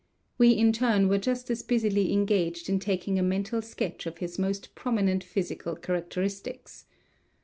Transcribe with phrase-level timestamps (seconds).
[0.39, 4.39] We in turn were just as busily engaged in taking a mental sketch of his
[4.39, 6.85] most prominent physical characteristics.